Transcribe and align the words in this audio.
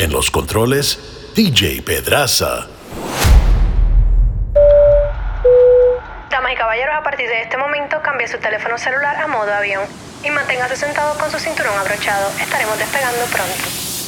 En 0.00 0.10
los 0.10 0.30
controles, 0.30 0.98
DJ 1.36 1.82
Pedraza. 1.82 2.68
Damas 6.30 6.52
y 6.54 6.56
caballeros, 6.56 6.94
a 6.98 7.02
partir 7.02 7.28
de 7.28 7.42
este 7.42 7.58
momento 7.58 8.00
cambie 8.02 8.26
su 8.26 8.38
teléfono 8.38 8.78
celular 8.78 9.14
a 9.18 9.26
modo 9.26 9.52
avión 9.52 9.82
y 10.24 10.30
manténgase 10.30 10.76
sentado 10.76 11.18
con 11.18 11.30
su 11.30 11.38
cinturón 11.38 11.76
abrochado. 11.78 12.30
Estaremos 12.40 12.78
despegando 12.78 13.26
pronto. 13.26 13.52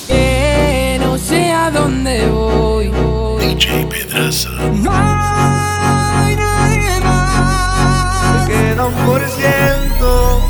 Eh, 0.08 0.96
no 0.98 1.18
sé 1.18 1.52
a 1.52 1.70
dónde 1.70 2.26
voy. 2.26 2.90
DJ 3.38 3.84
Pedraza. 3.84 4.48
No 4.48 4.92
hay 4.94 6.36
nadie 6.36 7.00
más. 7.00 8.48
queda 8.48 8.86
un 8.86 8.94
por 9.04 9.20
ciento. 9.28 10.40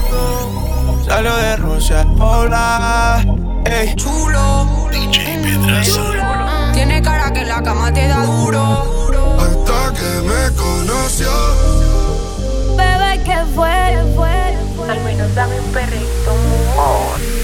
Salió 1.05 1.37
de 1.37 1.57
Rusia, 1.57 2.07
hola. 2.21 3.25
Ey, 3.65 3.95
Chulo. 3.97 4.89
DJ 4.91 5.39
Pedraza. 5.43 6.73
Tiene 6.73 7.01
cara 7.03 7.33
que 7.33 7.45
la 7.45 7.63
cama 7.63 7.93
te 7.93 8.07
da 8.07 8.25
duro. 8.25 8.61
Hasta 9.39 9.93
que 9.95 10.21
me 10.27 10.57
conoció. 10.57 11.31
Bebé, 12.77 13.23
¿qué 13.25 13.39
fue? 13.55 14.03
fue? 14.17 14.91
Al 14.91 15.05
menos 15.05 15.35
dame 15.35 15.61
un 15.61 15.73
perrito, 15.73 16.31
amor. 16.75 17.42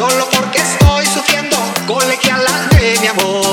solo 0.00 0.26
porque 0.30 0.58
estoy 0.58 1.04
sufriendo. 1.04 1.56
Colegiala 1.86 2.68
de 2.70 2.98
mi 3.00 3.06
amor. 3.08 3.49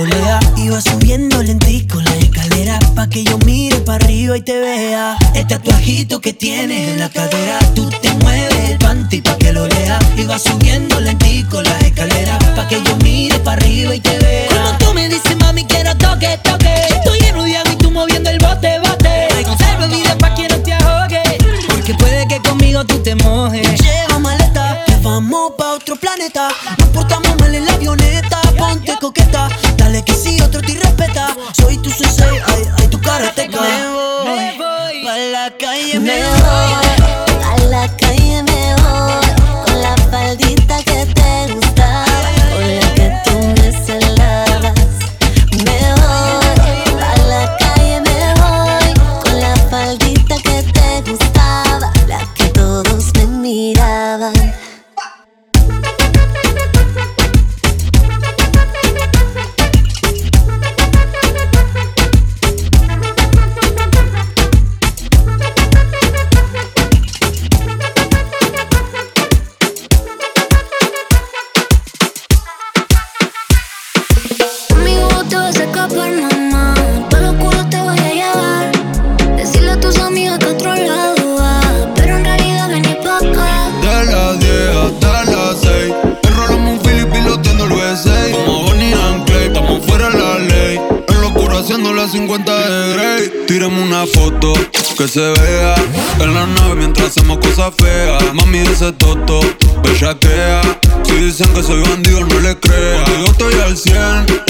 lea. 0.00 0.40
Iba 0.56 0.80
subiendo 0.80 1.42
lentico 1.42 2.00
la 2.00 2.16
escalera 2.16 2.78
pa' 2.94 3.08
que 3.08 3.24
yo 3.24 3.36
mire 3.38 3.78
pa' 3.80 3.96
arriba 3.96 4.36
y 4.36 4.40
te 4.40 4.58
vea. 4.58 5.16
El 5.34 5.46
tatuajito 5.46 6.20
que 6.20 6.32
tienes 6.32 6.88
en 6.88 6.98
la 6.98 7.08
cadera, 7.10 7.58
tú 7.74 7.90
te 7.90 8.10
mueves 8.14 8.70
el 8.70 8.78
panty 8.78 9.20
pa' 9.20 9.36
que 9.36 9.52
lo 9.52 9.66
lea. 9.66 9.98
Iba 10.16 10.38
subiendo 10.38 11.00
lentico 11.00 11.62
la 11.62 11.78
escalera 11.80 12.38
pa' 12.56 12.66
que 12.68 12.82
yo 12.82 12.96
mire 12.98 13.38
pa' 13.40 13.52
arriba 13.52 13.94
y 13.94 14.00
te 14.00 14.18
vea. 14.18 14.48
Como 14.48 14.78
tú 14.78 14.94
me 14.94 15.08
dices, 15.08 15.36
mami, 15.38 15.64
quiero 15.64 15.94
toque, 15.96 16.38
toque. 16.42 16.74
Yo 16.88 16.96
estoy 16.96 17.18
enrudiado 17.28 17.70
y 17.72 17.76
tú 17.76 17.90
moviendo 17.90 18.30
el 18.30 18.38
bote, 18.38 18.78
bote. 18.78 19.28
Conserva 19.44 19.86
vida 19.86 20.16
pa' 20.18 20.34
que 20.34 20.48
no 20.48 20.56
te 20.62 20.72
ahogue. 20.72 21.22
Porque 21.68 21.94
puede 21.94 22.26
que 22.28 22.40
conmigo 22.40 22.84
tú 22.84 22.98
te 23.02 23.14
mojes. 23.16 23.68
Lleva 23.80 24.18
maleta, 24.18 24.84
que 24.86 24.96
vamos 25.02 25.52
pa' 25.58 25.74
otro 25.74 25.96
planeta. 25.96 26.48
calle 35.62 36.00
me 36.00 36.41
que 95.02 95.08
se 95.08 95.20
vea 95.20 95.74
En 96.20 96.32
la 96.32 96.46
nave 96.46 96.76
mientras 96.76 97.08
hacemos 97.08 97.38
cosas 97.38 97.74
feas. 97.76 98.22
Mami 98.34 98.60
dice 98.60 98.92
toto, 98.92 99.40
bellaquea 99.82 100.62
Si 101.02 101.14
dicen 101.14 101.48
que 101.54 101.62
soy 101.62 101.82
bandido 101.82 102.20
no 102.20 102.40
le 102.40 102.56
crea. 102.58 103.04
Yo 103.18 103.24
estoy 103.24 103.54
al 103.54 103.76
100, 103.76 103.96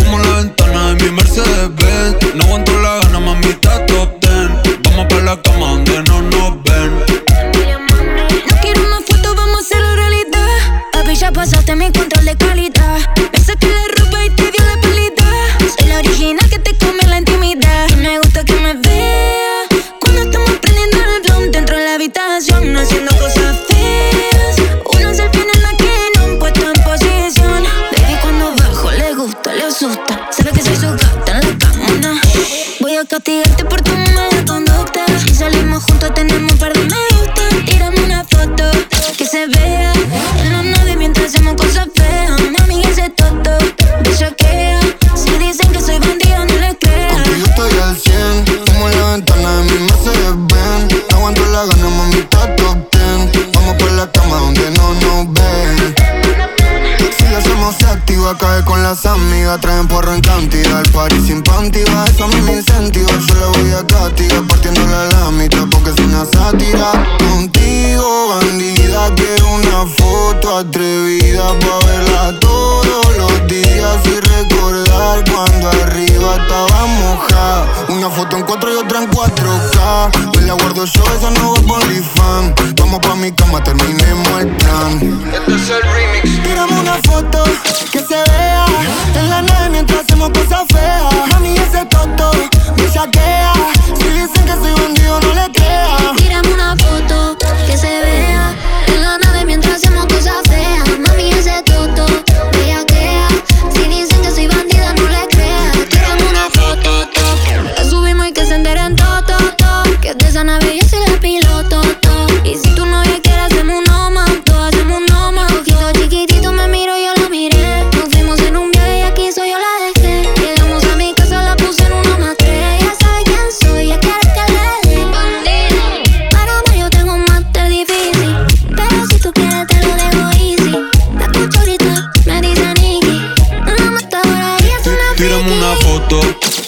humo 0.04 0.20
en 0.20 0.22
la 0.22 0.36
ventana 0.36 0.94
de 0.94 1.04
mi 1.04 1.10
Mercedes 1.10 1.70
Benz 1.76 2.34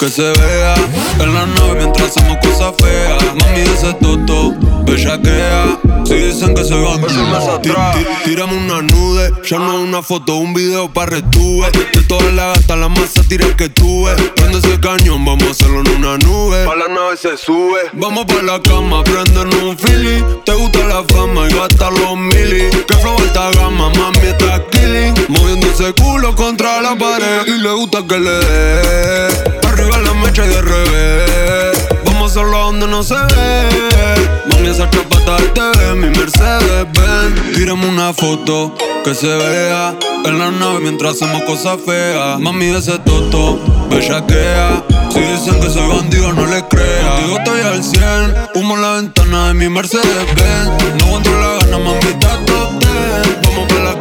que 0.05 0.11
se 0.11 0.23
vea 0.23 0.75
en 1.19 1.33
la 1.33 1.47
nave 1.47 1.77
mientras 1.79 2.11
hacemos 2.11 2.37
cosas 2.39 2.75
feas. 2.79 3.25
Mami, 3.41 3.61
ese 3.61 3.95
toto, 3.95 4.55
dicen 4.85 5.23
que 5.23 5.44
Tí- 7.63 7.71
tí- 7.95 8.07
tírame 8.25 8.57
una 8.57 8.81
nude. 8.83 9.31
Ya 9.49 9.59
no 9.59 9.81
una 9.81 10.03
foto, 10.03 10.37
un 10.37 10.55
video 10.55 10.91
para 10.93 11.11
retuve. 11.17 11.71
De 11.93 12.03
todas 12.03 12.33
las 12.33 12.59
gatas, 12.59 12.79
la 12.79 12.89
más 12.89 13.13
tira 13.29 13.47
que 13.57 13.69
tuve. 13.69 14.15
Prende 14.37 14.59
ese 14.59 14.81
cañón, 14.81 15.25
vamos 15.25 15.45
a 15.49 15.51
hacerlo 15.51 15.81
en 15.81 15.89
una 15.97 16.17
nube. 16.19 16.65
Pa' 16.65 16.75
la 16.77 16.89
nave 16.89 17.17
se 17.17 17.37
sube. 17.37 17.81
Vamos 17.93 18.25
pa' 18.27 18.43
la 18.43 18.61
cama, 18.63 19.03
prendernos 19.05 19.63
un 19.63 19.77
philly. 19.79 20.25
Te 20.45 20.53
gusta 20.55 20.79
la 20.87 21.05
fama 21.05 21.49
y 21.49 21.55
gastar 21.55 21.93
los 21.93 22.17
mili. 22.17 22.71
Que 22.87 22.95
flow 22.95 23.17
alta 23.19 23.51
gama, 23.53 23.91
mami, 23.91 24.19
está 24.27 24.63
killing. 24.71 25.15
Moviendo 25.29 25.67
ese 25.69 25.93
culo 25.93 26.35
contra 26.35 26.81
la 26.81 26.97
pared. 26.97 27.47
Y 27.47 27.59
le 27.61 27.73
gusta 27.73 27.99
que 28.07 28.19
le 28.19 28.31
dé. 28.31 29.29
Arriba 29.69 29.99
la 29.99 30.15
mecha 30.15 30.45
y 30.45 30.49
de 30.49 30.63
revés. 30.63 31.87
Hacerlo 32.35 32.59
donde 32.59 32.89
no 32.89 33.05
se 33.05 33.15
ve. 33.15 33.69
Mami, 34.49 34.67
esa 34.67 34.91
chapata 34.91 35.37
del 35.37 35.53
TV, 35.53 35.95
mi 35.95 36.09
Mercedes 36.19 36.85
Benz. 36.93 37.57
Tírame 37.57 37.87
una 37.89 38.13
foto 38.13 38.75
que 39.05 39.15
se 39.15 39.29
vea 39.29 39.95
en 40.25 40.39
la 40.41 40.51
nave 40.51 40.81
mientras 40.81 41.15
hacemos 41.15 41.43
cosas 41.43 41.79
feas. 41.87 42.41
Mami, 42.41 42.75
ese 42.75 42.99
toto, 42.99 43.61
bellaquea. 43.89 44.83
Si 45.13 45.21
dicen 45.21 45.61
que 45.61 45.71
soy 45.71 45.87
bandido, 45.87 46.33
no 46.33 46.45
le 46.47 46.67
creas. 46.67 47.23
Digo, 47.23 47.39
estoy 47.39 47.61
al 47.61 47.85
100. 47.85 48.03
Humo 48.57 48.75
en 48.75 48.83
la 48.83 48.93
ventana 48.95 49.47
de 49.47 49.55
mi 49.55 49.69
Mercedes 49.69 50.27
Benz. 50.35 50.95
No 50.99 51.07
aguanto 51.07 51.31
la 51.39 51.59
gana, 51.61 51.79
mami, 51.79 51.99
está 51.99 52.45
top 52.47 52.71
10. 52.81 53.43
Vamos 53.45 53.69
pa' 53.73 53.79
la 53.79 54.01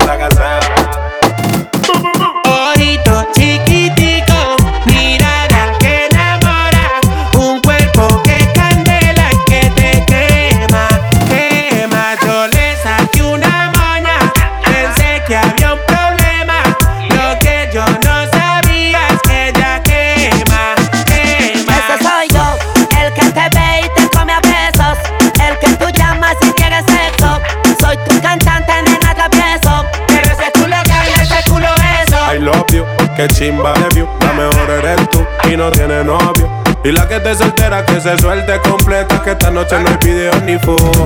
que 33.21 33.33
chimba 33.35 33.73
de 33.73 33.87
view. 33.93 34.07
La 34.21 34.33
mejor 34.33 34.69
eres 34.69 35.09
tú 35.09 35.25
y 35.49 35.55
no 35.55 35.69
tiene 35.71 36.03
novio. 36.03 36.49
Y 36.83 36.91
la 36.91 37.07
que 37.07 37.19
te 37.19 37.35
soltera, 37.35 37.85
que 37.85 38.01
se 38.01 38.17
suelte 38.17 38.59
completa. 38.61 39.21
Que 39.21 39.31
esta 39.31 39.51
noche 39.51 39.77
no 39.79 39.89
hay 39.89 39.97
video 39.97 40.33
ni 40.41 40.57
foto. 40.57 41.05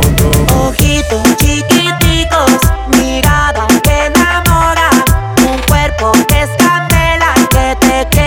Ojitos 0.55 1.35
chiquiticos, 1.37 2.59
mirada 2.97 3.67
que 3.83 4.05
enamora, 4.05 4.89
un 5.39 5.57
cuerpo 5.67 6.13
que 6.27 6.43
es 6.43 6.49
candela 6.57 7.33
y 7.37 7.47
que 7.47 7.75
te 7.81 8.07
quema, 8.09 8.24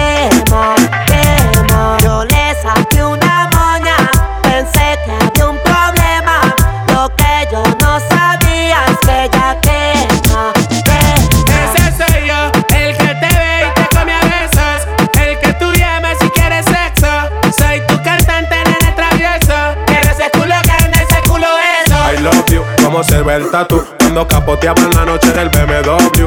Capoteaba 24.48 24.80
en 24.80 24.90
la 24.92 25.04
noche 25.04 25.30
del 25.32 25.50
BMW 25.50 26.26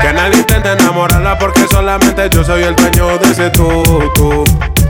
Que 0.00 0.12
nadie 0.14 0.38
intente 0.38 0.72
enamorarla 0.72 1.38
porque 1.38 1.68
solamente 1.68 2.30
yo 2.30 2.42
soy 2.42 2.62
el 2.62 2.74
dueño 2.74 3.18
de 3.18 3.30
ese 3.30 3.50
tutu 3.50 4.44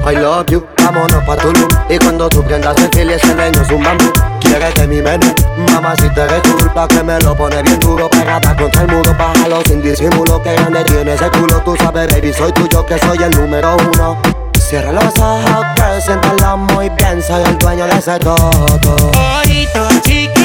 I 0.08 0.14
love 0.14 0.46
you, 0.46 0.64
vámonos 0.80 1.24
pa' 1.24 1.36
Tulum. 1.36 1.68
Y 1.88 1.98
cuando 1.98 2.28
tú 2.28 2.44
prendas 2.44 2.76
el 2.80 2.88
fil 2.92 3.10
y 3.10 3.14
ese 3.14 3.34
leño 3.34 3.60
es 3.60 3.70
un 3.72 3.82
bambú 3.82 4.12
Quieres 4.38 4.72
de 4.76 4.86
mi 4.86 5.02
menú, 5.02 5.26
mamá 5.72 5.96
si 5.96 6.08
te 6.10 6.20
eres 6.20 6.42
culpa 6.42 6.86
Que 6.86 7.02
me 7.02 7.18
lo 7.18 7.34
pone 7.34 7.60
bien 7.60 7.80
duro, 7.80 8.08
pegada 8.08 8.56
contra 8.56 8.82
el 8.82 8.88
muro. 8.88 9.16
Bájalo 9.18 9.62
sin 9.66 9.82
disimulo, 9.82 10.40
que 10.40 10.52
grande 10.52 10.84
tiene 10.84 11.14
ese 11.14 11.28
culo. 11.30 11.60
Tú 11.64 11.74
sabes 11.76 12.06
baby, 12.06 12.32
soy 12.32 12.52
tuyo 12.52 12.86
que 12.86 12.98
soy 13.00 13.18
el 13.20 13.32
número 13.32 13.76
uno. 13.92 14.16
Cierra 14.70 14.92
los 14.92 15.18
ojos, 15.18 15.66
girl, 15.74 16.00
siéntalo 16.00 16.56
muy 16.58 16.88
bien 16.90 17.20
Soy 17.20 17.42
el 17.42 17.58
dueño 17.58 17.86
de 17.86 17.98
ese 17.98 18.16
todo 18.20 18.36
Ojito 19.40 19.88
chiquitico, 20.02 20.39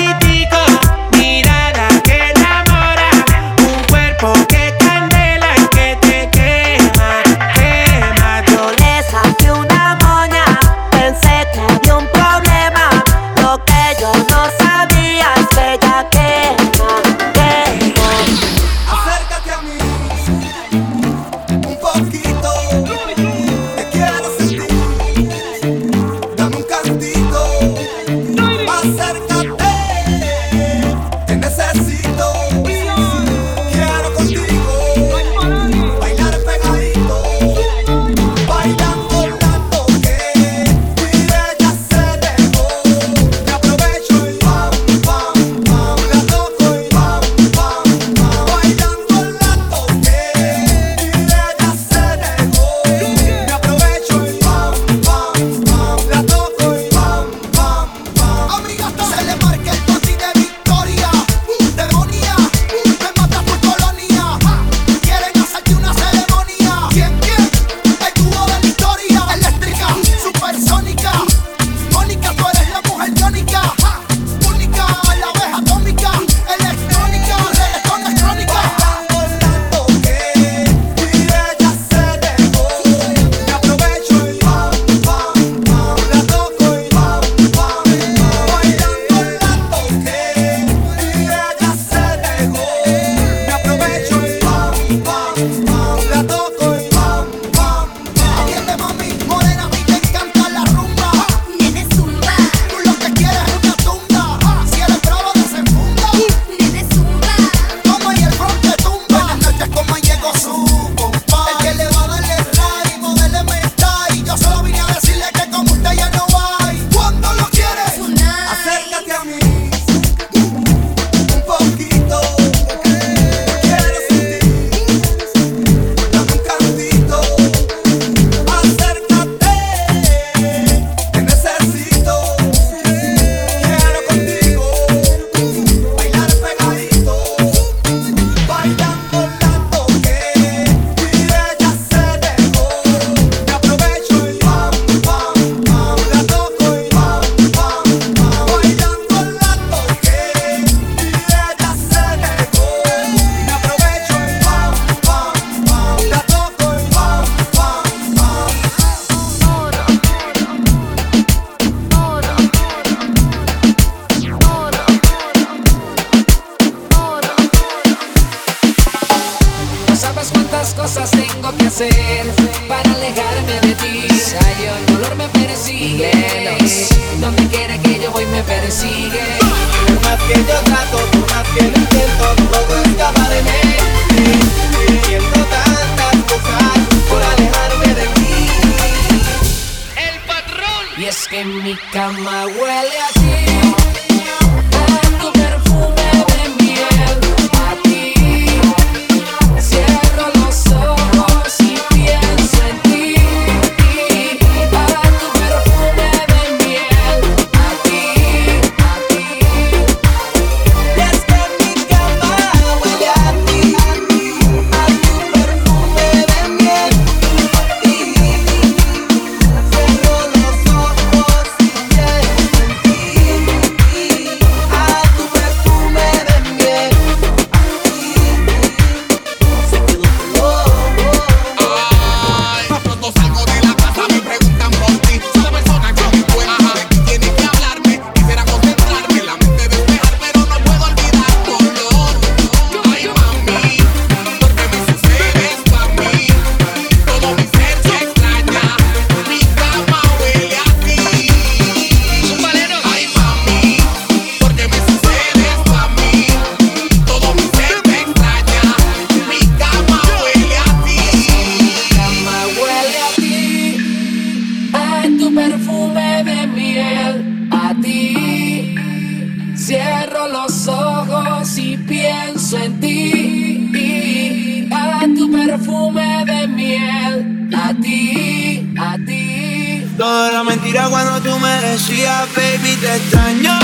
Toda 279.97 280.29
la 280.29 280.43
mentira 280.43 280.89
cuando 280.89 281.21
tú 281.21 281.39
me 281.39 281.61
decías, 281.61 282.27
baby, 282.35 282.75
te 282.81 282.97
extraño. 282.97 283.57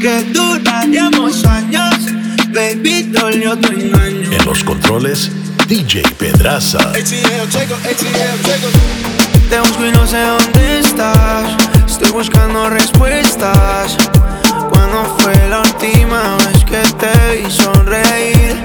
Que 0.00 0.22
duraríamos 0.32 1.44
años, 1.44 1.96
baby, 2.50 3.10
dolió 3.10 3.58
tu 3.58 3.72
engaño. 3.72 4.30
En 4.30 4.44
los 4.44 4.62
controles, 4.62 5.32
DJ 5.66 6.04
Pedraza. 6.16 6.92
Te 6.92 7.00
busco 9.60 9.86
y 9.86 9.90
no 9.90 10.06
sé 10.06 10.22
dónde 10.22 10.78
estás. 10.78 11.44
Estoy 11.88 12.12
buscando 12.12 12.70
respuestas. 12.70 13.96
¿Cuándo 14.70 15.16
fue 15.18 15.34
la 15.48 15.60
última 15.60 16.36
vez 16.36 16.64
que 16.64 16.82
te 16.98 17.10
vi 17.42 17.50
sonreír? 17.50 18.62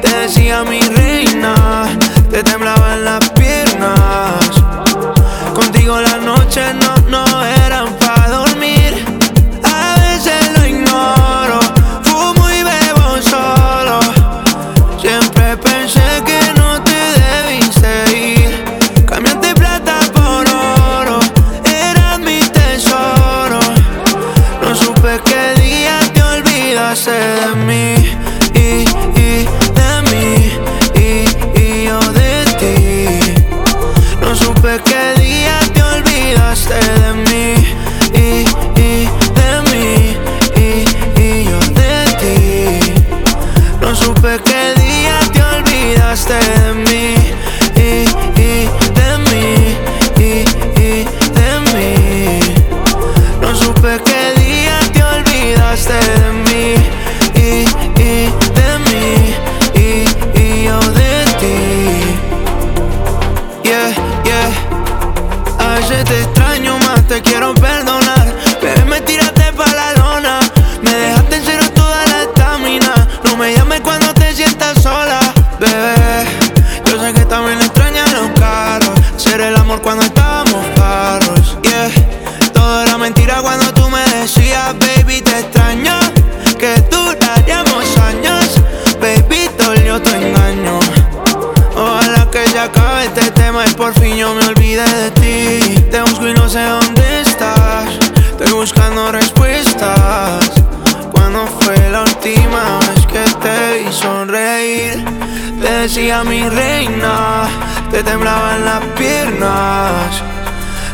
Te 0.00 0.08
decía 0.20 0.64
mi 0.64 0.80
reina, 0.80 1.86
te 2.30 2.42
temblaban 2.42 3.04
las 3.04 3.28
piernas. 3.30 4.45
Contigo 5.86 6.00
las 6.00 6.20
noches 6.20 6.85
este 93.06 93.30
tema 93.32 93.64
y 93.64 93.72
por 93.74 93.92
fin 94.00 94.16
yo 94.16 94.34
me 94.34 94.44
olvide 94.46 94.82
de 94.82 95.10
ti. 95.12 95.80
Te 95.90 96.00
busco 96.00 96.26
y 96.26 96.34
no 96.34 96.48
sé 96.48 96.62
dónde 96.64 97.20
estás. 97.20 97.88
Estoy 98.30 98.52
buscando 98.52 99.12
respuestas. 99.12 100.50
¿Cuándo 101.12 101.46
fue 101.60 101.76
la 101.90 102.02
última 102.02 102.80
vez 102.80 103.06
que 103.06 103.24
te 103.42 103.84
vi 103.84 103.92
sonreír? 103.92 105.04
Te 105.60 105.70
decía 105.82 106.24
mi 106.24 106.48
reina, 106.48 107.48
te 107.90 108.02
temblaban 108.02 108.64
las 108.64 108.82
piernas. 108.98 110.22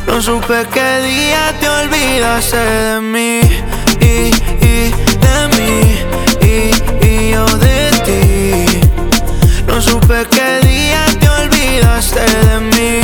No 0.06 0.20
supe 0.20 0.66
qué 0.72 1.00
día 1.00 1.54
te 1.60 1.68
olvidaste 1.68 2.56
de 2.56 3.00
mí. 3.00 3.40
Y, 4.00 4.34
y 4.66 4.90
de 5.24 5.38
mí, 5.56 5.72
y, 6.42 7.06
y 7.06 7.30
yo 7.32 7.46
de 7.56 7.90
ti. 8.06 8.80
No 9.66 9.80
supe 9.80 10.26
qué 10.30 10.66
día 10.66 11.11
olvidaste 11.42 12.20
de 12.20 12.60
mí. 12.60 13.00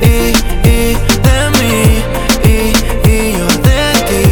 Y, 0.00 0.32
y 0.68 0.96
de 1.26 1.38
mí, 1.58 1.76
y, 2.44 3.08
y 3.08 3.32
yo 3.38 3.46
de 3.68 3.82
ti. 4.08 4.24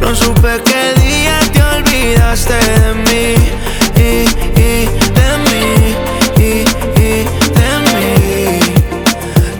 No 0.00 0.14
supe 0.14 0.60
qué 0.64 1.00
día 1.00 1.38
te 1.52 1.62
olvidaste 1.62 2.54
de 2.54 2.94
mí. 3.06 3.26
Y, 3.96 4.24
de 5.18 5.30
mí, 5.46 5.64
y, 6.38 6.64
de 7.58 7.70
mí. 7.94 8.60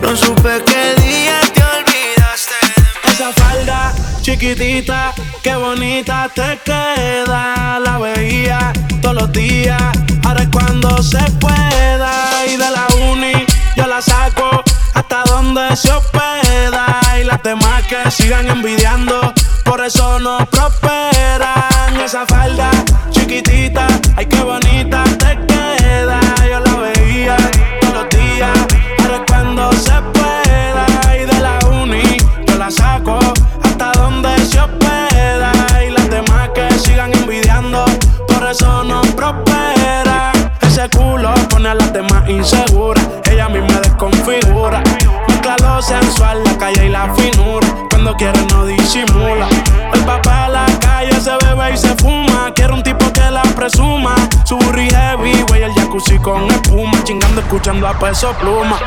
No 0.01 0.15
supe 0.15 0.63
qué 0.65 1.01
día 1.01 1.39
te 1.53 1.61
olvidaste 1.63 2.55
Esa 3.11 3.33
falda 3.33 3.93
chiquitita, 4.21 5.13
qué 5.41 5.55
bonita 5.55 6.29
te 6.33 6.59
queda. 6.63 7.79
La 7.79 7.97
veía 7.97 8.71
todos 9.01 9.15
los 9.15 9.31
días, 9.31 9.81
ahora 10.23 10.43
es 10.43 10.49
cuando 10.49 11.01
se 11.01 11.23
pueda. 11.39 12.36
De 12.47 12.71
la 12.71 12.87
uni 13.11 13.45
yo 13.75 13.85
la 13.87 14.01
saco 14.01 14.63
hasta 14.93 15.23
donde 15.23 15.75
se 15.75 15.91
hospeda. 15.91 17.01
Y 17.19 17.25
las 17.25 17.43
demás 17.43 17.83
que 17.87 18.09
sigan 18.09 18.47
envidiando, 18.47 19.33
por 19.65 19.83
eso 19.85 20.17
no 20.19 20.37
prosperan. 20.45 21.99
Esa 22.03 22.25
falda 22.25 22.71
chiquitita, 23.11 23.85
ay 24.15 24.27
qué 24.27 24.41
bonita 24.41 25.03
te 25.19 25.37
queda. 25.45 26.26
ese 40.77 40.89
culo 40.89 41.33
pone 41.49 41.69
a 41.69 41.73
las 41.73 41.91
demás 41.91 42.29
inseguras. 42.29 43.03
Ella 43.31 43.49
misma 43.49 43.79
desconfigura. 43.79 44.83
Mezcla 45.27 45.55
lo 45.59 45.81
sensual, 45.81 46.43
la 46.43 46.57
calle 46.57 46.85
y 46.85 46.89
la 46.89 47.13
finura. 47.15 47.67
Cuando 47.89 48.15
quiere 48.15 48.39
no 48.51 48.65
disimula. 48.65 49.47
El 49.93 50.01
papel 50.01 50.55
calle 50.97 51.21
se 51.21 51.31
bebe 51.45 51.73
y 51.73 51.77
se 51.77 51.95
fuma. 51.95 52.51
Quiero 52.55 52.73
un 52.75 52.83
tipo 52.83 53.11
que 53.13 53.29
la 53.29 53.43
presuma. 53.55 54.15
Su 54.43 54.57
heavy, 54.59 55.43
güey, 55.47 55.63
el 55.63 55.73
jacuzzi 55.73 56.17
con 56.19 56.49
espuma. 56.49 57.03
Chingando, 57.03 57.41
escuchando 57.41 57.87
a 57.87 57.93
peso 57.93 58.33
pluma. 58.39 58.77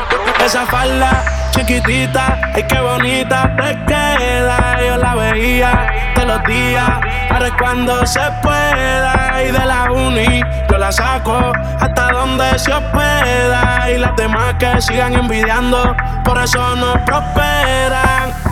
Esa 0.43 0.65
falda 0.65 1.23
chiquitita, 1.51 2.39
ay 2.53 2.63
qué 2.67 2.79
bonita 2.81 3.55
te 3.55 3.77
queda. 3.85 4.77
Yo 4.85 4.97
la 4.97 5.15
veía 5.15 5.71
todos 6.15 6.27
los 6.27 6.43
días. 6.45 6.89
Ahora 7.29 7.57
cuando 7.57 8.05
se 8.05 8.21
pueda. 8.41 9.43
Y 9.43 9.51
de 9.51 9.65
la 9.65 9.91
uni 9.91 10.41
yo 10.69 10.77
la 10.77 10.91
saco 10.91 11.53
hasta 11.79 12.11
donde 12.11 12.59
se 12.59 12.73
hospeda. 12.73 13.89
Y 13.89 13.97
las 13.97 14.15
demás 14.17 14.55
que 14.59 14.81
sigan 14.81 15.13
envidiando, 15.13 15.95
por 16.25 16.37
eso 16.37 16.75
no 16.75 16.93
prosperan. 17.05 18.50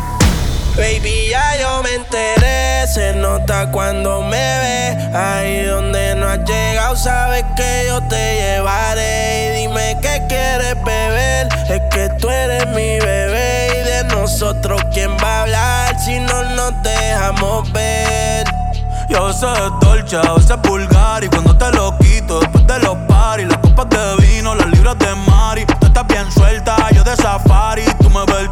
Baby, 0.80 1.28
ya 1.30 1.58
yo 1.60 1.84
me 1.84 1.94
enteré, 1.94 2.88
se 2.88 3.14
nota 3.14 3.70
cuando 3.70 4.22
me 4.22 4.38
ve. 4.38 4.98
Ahí 5.14 5.66
donde 5.66 6.16
no 6.16 6.26
has 6.26 6.40
llegado, 6.46 6.96
sabes 6.96 7.44
que 7.58 7.84
yo 7.86 8.02
te 8.08 8.36
llevaré. 8.38 9.48
Y 9.48 9.68
dime 9.68 9.98
qué 10.02 10.24
quieres 10.30 10.82
beber, 10.86 11.50
es 11.68 11.82
que 11.92 12.08
tú 12.18 12.30
eres 12.30 12.66
mi 12.68 12.98
bebé. 12.98 13.68
Y 13.76 13.90
de 13.90 14.04
nosotros, 14.16 14.82
¿quién 14.94 15.12
va 15.22 15.40
a 15.40 15.42
hablar 15.42 16.00
si 16.00 16.18
no 16.18 16.44
nos 16.56 16.82
dejamos 16.82 17.70
ver? 17.74 18.48
Yo 19.10 19.30
es 19.32 19.42
dolce, 19.82 20.16
a 20.16 20.34
veces 20.34 20.52
es 20.52 20.62
vulgar 20.62 21.24
Y 21.24 21.30
cuando 21.30 21.58
te 21.58 21.72
lo 21.72 21.98
quito 21.98 22.42
después 22.42 22.68
de 22.68 22.78
los 22.78 22.96
paris 23.08 23.48
Las 23.48 23.58
copas 23.58 23.90
de 23.90 24.28
vino, 24.28 24.54
las 24.54 24.68
libras 24.68 25.00
de 25.00 25.16
mari 25.28 25.66
Tú 25.66 25.88
estás 25.88 26.06
bien 26.06 26.32
suelta, 26.32 26.78
yo 26.92 27.04
de 27.04 27.16
safari 27.16 27.82
Tú 28.00 28.10
me 28.12 28.24
ves 28.26 28.50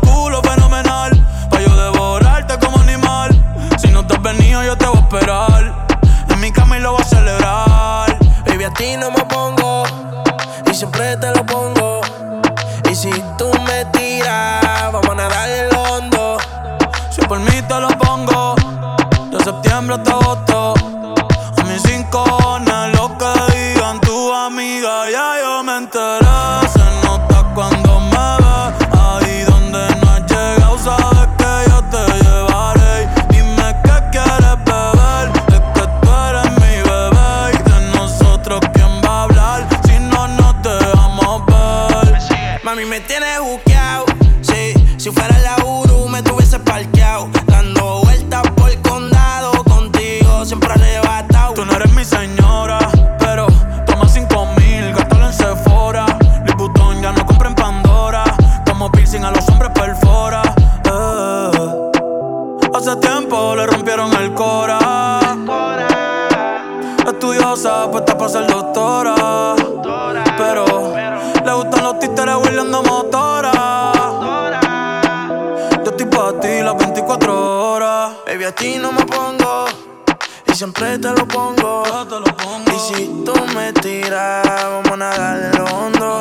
pongo. 82.38 82.72
Y 82.76 82.80
si 82.80 83.24
tú 83.26 83.34
me 83.56 83.74
tiras, 83.74 84.44
vamos 84.46 84.92
a 84.92 84.98
nadar 84.98 85.38
en 85.38 85.58
lo 85.58 85.66
hondo. 85.66 86.20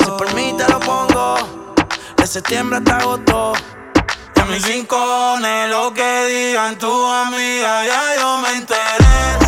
Si 0.00 0.10
por 0.10 0.34
mí 0.34 0.54
te 0.56 0.68
lo 0.68 0.80
pongo. 0.80 1.36
De 2.16 2.26
septiembre 2.26 2.78
hasta 2.78 2.98
agosto. 2.98 3.52
En 4.36 4.50
mis 4.50 4.66
rincones, 4.66 5.70
lo 5.70 5.92
que 5.92 6.26
digan 6.26 6.76
tu 6.78 7.06
amiga, 7.06 7.84
ya 7.84 8.16
yo 8.20 8.38
me 8.38 8.50
enteré. 8.58 9.43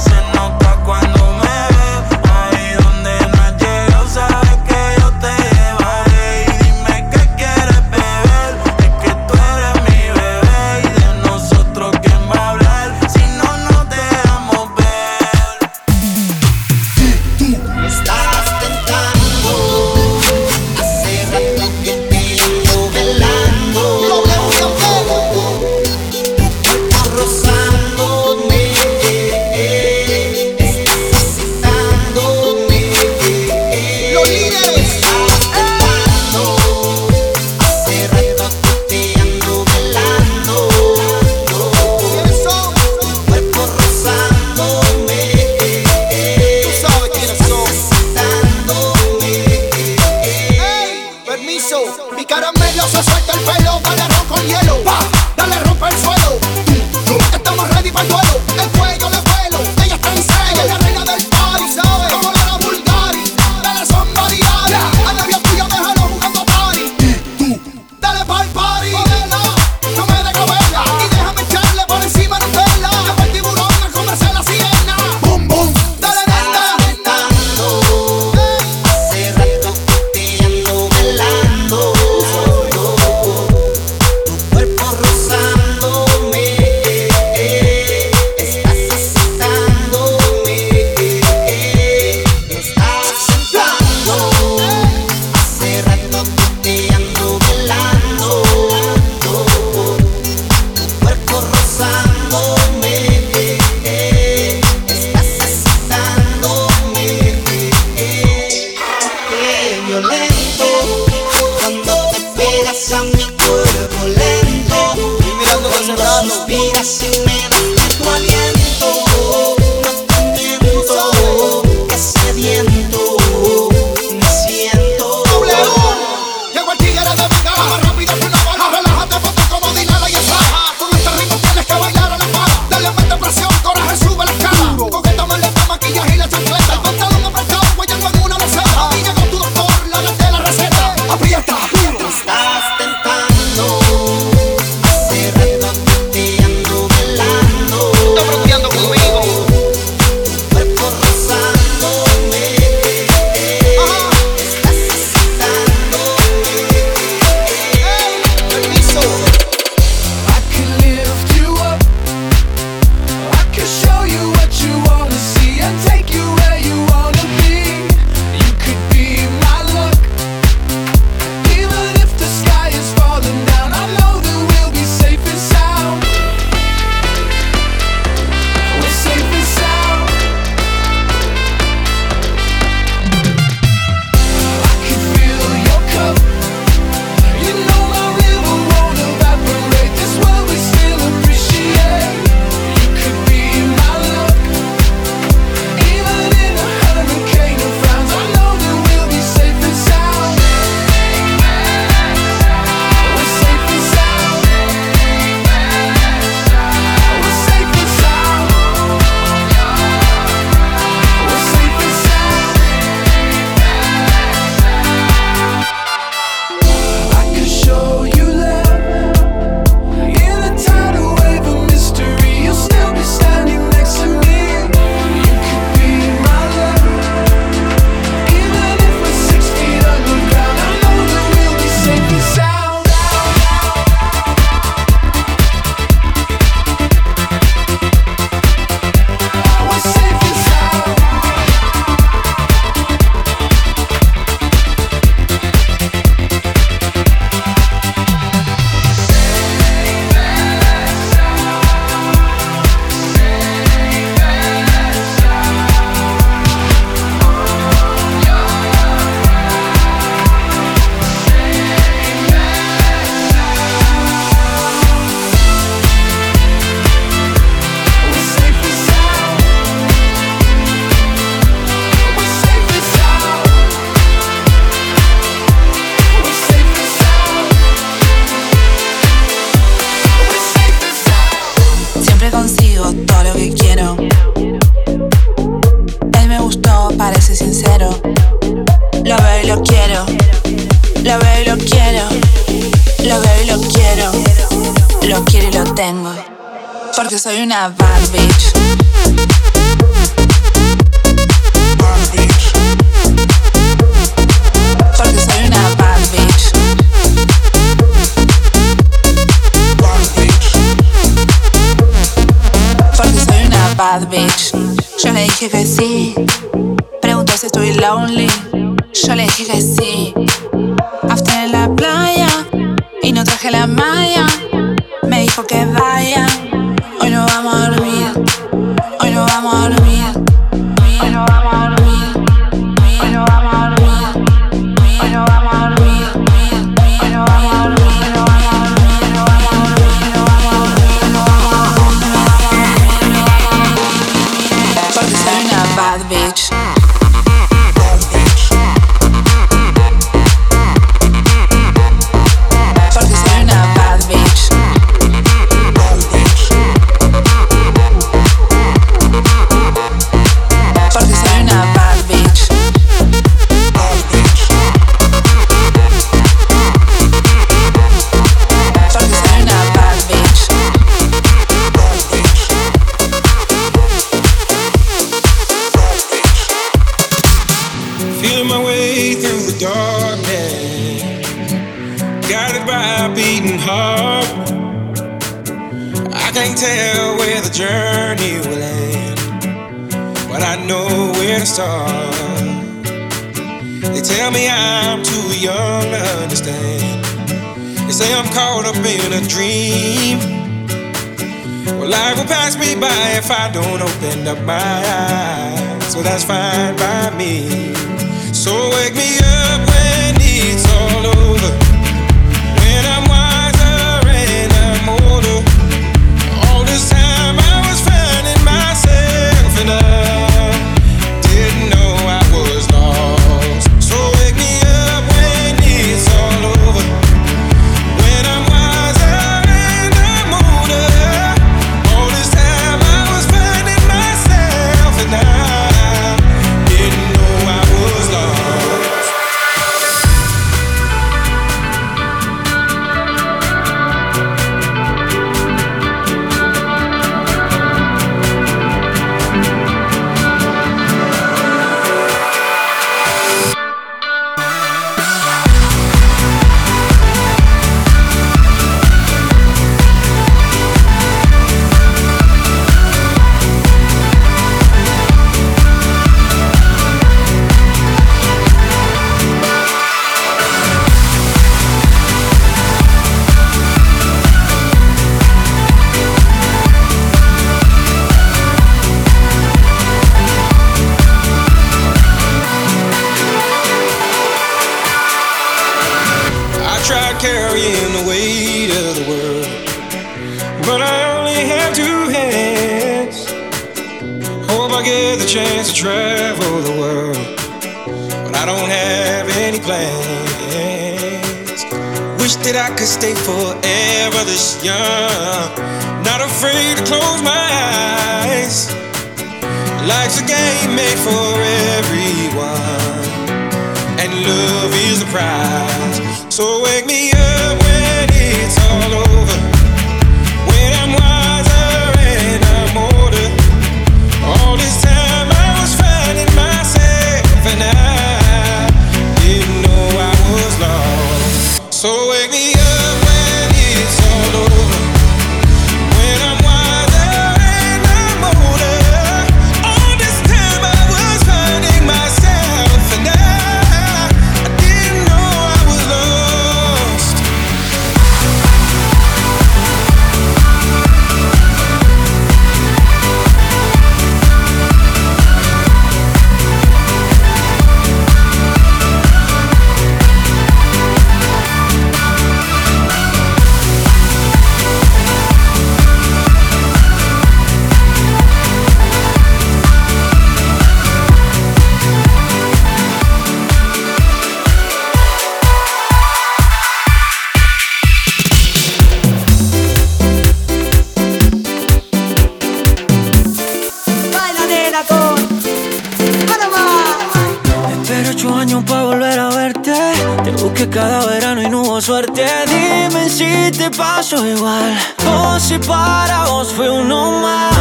Suerte, 591.97 592.27
dime 592.47 593.09
si 593.09 593.51
te 593.57 593.71
pasó 593.71 594.27
igual 594.27 594.77
O 595.07 595.41
si 595.41 595.59
para 595.59 596.27
vos 596.27 596.53
fue 596.53 596.69
uno 596.69 597.21
más 597.23 597.55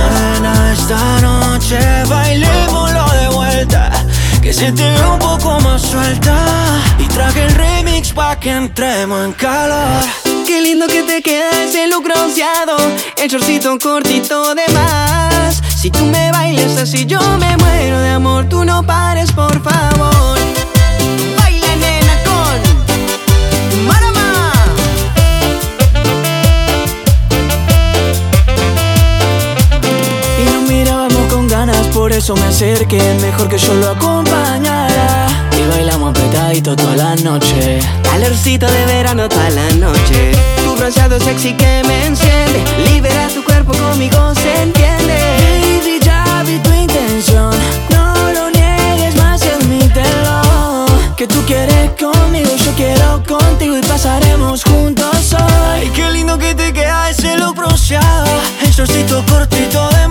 esta 0.73 1.21
noche 1.21 1.79
bailémoslo 2.09 3.05
de 3.21 3.27
vuelta 3.29 3.91
Que 4.41 4.51
se 4.51 4.71
te 4.73 4.83
ve 4.83 5.07
un 5.07 5.19
poco 5.19 5.59
más 5.61 5.81
suelta. 5.81 6.35
Y 6.99 7.05
traje 7.05 7.45
el 7.45 7.55
remix 7.55 8.11
pa' 8.11 8.39
que 8.39 8.51
entremos 8.51 9.25
en 9.25 9.33
calor. 9.33 10.03
Qué 10.45 10.61
lindo 10.61 10.85
que 10.87 11.01
te 11.03 11.21
queda 11.21 11.49
ese 11.63 11.87
look 11.87 12.03
bronceado 12.03 12.75
El 13.17 13.29
shortcito 13.29 13.77
cortito 13.79 14.53
de 14.53 14.67
más. 14.73 15.61
Si 15.81 15.89
tú 15.89 16.05
me 16.05 16.31
bailas 16.31 16.77
así 16.77 17.05
yo 17.05 17.21
me 17.39 17.57
muero 17.57 17.99
de 17.99 18.09
amor 18.09 18.45
Tú 18.49 18.65
no 18.65 18.83
pares 18.85 19.31
por 19.31 19.53
favor 19.63 20.64
eso 32.17 32.35
me 32.35 32.45
acerqué 32.45 33.01
Mejor 33.21 33.49
que 33.49 33.57
yo 33.57 33.73
lo 33.75 33.89
acompañara. 33.89 35.27
Y 35.57 35.69
bailamos 35.69 36.11
apretadito 36.11 36.75
toda 36.75 36.95
la 36.95 37.15
noche. 37.15 37.79
Calorcito 38.03 38.67
de 38.67 38.85
verano 38.85 39.27
toda 39.27 39.49
la 39.49 39.69
noche. 39.71 40.31
Tu 40.63 40.75
bronceado 40.75 41.19
sexy 41.19 41.53
que 41.53 41.83
me 41.85 42.05
enciende. 42.07 42.63
Libera 42.89 43.27
tu 43.29 43.43
cuerpo 43.43 43.73
conmigo 43.73 44.33
se 44.35 44.61
entiende. 44.61 45.17
Baby, 45.81 45.99
ya 46.01 46.43
vi 46.45 46.57
tu 46.59 46.71
intención. 46.73 47.51
No 47.89 48.31
lo 48.31 48.49
niegues 48.49 49.15
más 49.15 49.41
y 49.45 49.49
admítelo 49.49 50.85
Que 51.17 51.27
tú 51.27 51.41
quieres 51.45 51.91
conmigo, 51.99 52.49
yo 52.55 52.71
quiero 52.75 53.23
contigo 53.27 53.77
Y 53.77 53.81
pasaremos 53.81 54.63
juntos 54.63 55.33
hoy. 55.33 55.65
Ay, 55.71 55.91
qué 55.93 56.11
lindo 56.11 56.37
que 56.37 56.55
te 56.55 56.71
queda 56.73 57.09
ese 57.09 57.37
look 57.37 57.55
bronceado 57.55 58.27
El 58.61 58.71
shortcito 58.71 59.23
cortito 59.25 59.89
de 59.89 60.04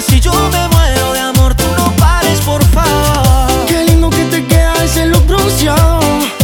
así 0.00 0.18
yo 0.18 0.32
me 0.32 0.68
muero 0.68 1.12
de 1.12 1.20
amor 1.20 1.54
Tú 1.54 1.64
no 1.76 1.92
pares, 1.96 2.40
por 2.40 2.64
favor. 2.64 3.66
Qué 3.68 3.84
lindo 3.84 4.08
que 4.08 4.24
te 4.24 4.44
queda 4.46 4.72
ese 4.82 5.06
look 5.06 5.26
bronceado 5.26 6.00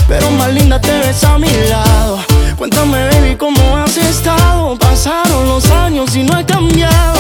Pero 0.07 0.31
más 0.33 0.53
linda 0.53 0.79
te 0.81 0.93
ves 1.01 1.25
a 1.25 1.39
mi 1.39 1.51
lado. 1.71 2.19
Cuéntame 2.57 3.09
baby 3.09 3.37
cómo 3.37 3.61
has 3.79 3.97
estado 3.97 4.77
Pasaron 4.79 5.49
los 5.49 5.69
años 5.71 6.15
y 6.15 6.23
no 6.23 6.39
he 6.39 6.45
cambiado. 6.45 7.19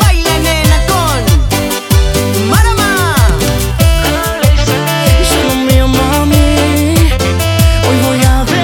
Baila 0.00 0.38
nena 0.46 0.78
con 0.90 1.20
Marama. 2.50 3.16
Solo 5.30 5.54
mío 5.66 5.88
mami 5.88 6.96
Hoy 7.86 7.96
voy 8.06 8.20
a 8.24 8.44
ver 8.52 8.62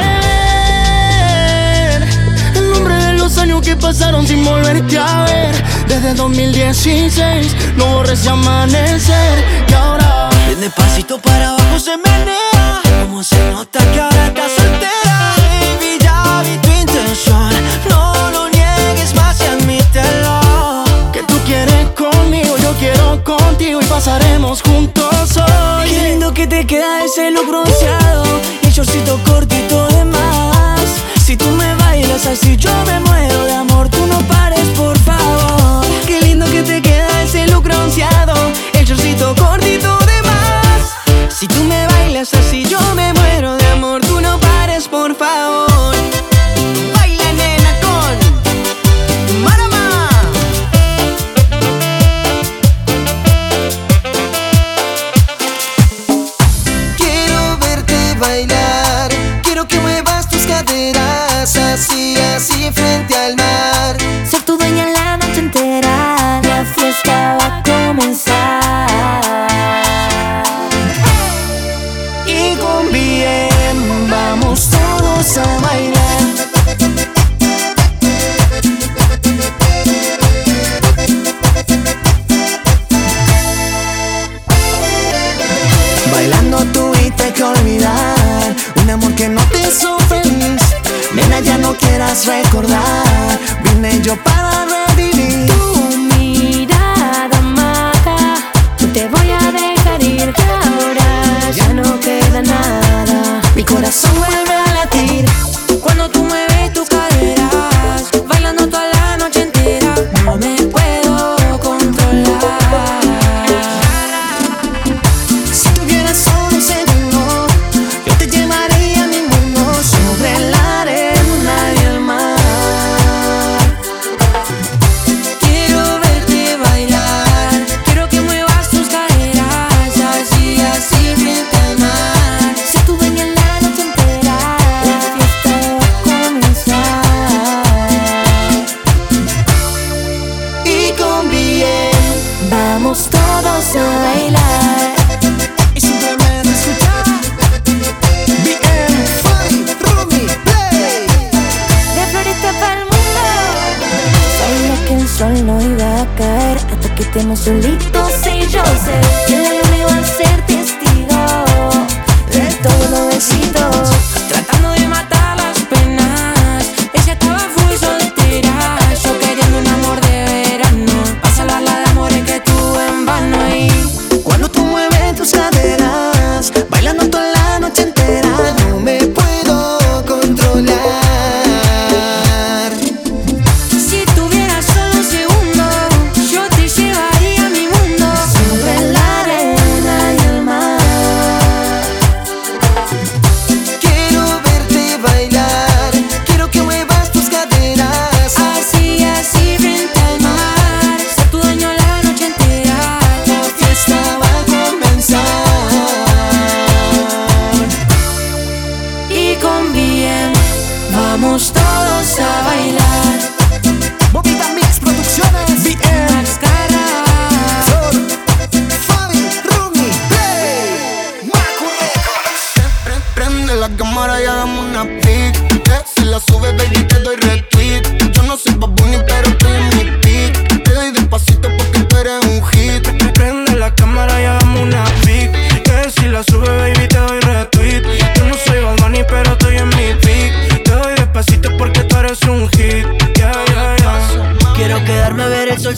El 2.55 2.71
nombre 2.71 2.95
de 2.97 3.13
los 3.15 3.39
años 3.39 3.63
que 3.63 3.77
pasaron 3.77 4.27
sin 4.27 4.45
volverte 4.45 4.99
a 4.99 5.25
ver 5.25 5.46
Desde 5.89 6.15
2016 6.15 7.57
no 7.77 7.87
borres 7.87 8.21
ese 8.21 8.29
amanecer. 8.29 9.45
Y 9.69 9.73
ahora 9.73 10.29
Bien 10.47 10.61
despacito 10.61 11.19
para 11.19 11.51
abajo 11.51 11.79
se 11.79 11.97
menea. 11.97 12.83
Como 13.05 13.23
se 13.23 13.37
nota 13.51 13.81
que 13.93 14.01
ahora 14.01 14.27
estás 14.29 14.53
soltera 14.53 15.35
Baby, 15.37 15.99
ya 16.01 16.43
vi 16.45 16.57
tu 16.59 16.71
intención. 16.71 17.51
No 17.89 18.31
lo 18.31 18.49
niegues 18.49 19.15
más 19.15 19.41
y 19.41 19.47
admítelo. 19.47 20.85
Que 21.13 21.23
tú 21.25 21.39
quieres 21.45 21.89
conmigo, 21.97 22.57
yo 22.59 22.73
quiero 22.79 23.23
contigo 23.25 23.81
y 23.81 23.85
pasaremos 23.87 24.63
juntos 24.63 25.37
hoy. 25.37 25.89
Qué 25.91 26.03
lindo 26.11 26.33
que 26.33 26.47
te 26.47 26.67
queda 26.67 27.05
ese 27.05 27.31
look 27.31 27.49
bronceado 27.49 28.25
Y 28.63 28.67
el 28.67 28.73
shortcito 28.73 29.19
cortito 29.25 29.89
de 29.89 30.05
más. 30.05 30.81
Si 31.25 31.37
tú 31.37 31.47
me 31.51 31.75
bailas 31.75 32.27
así 32.27 32.57
yo 32.57 32.71
me 32.87 33.06